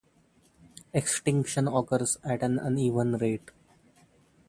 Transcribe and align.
Extinction 0.93 1.67
occurs 1.67 2.17
at 2.23 2.41
an 2.41 2.57
uneven 2.57 3.17
rate. 3.19 3.51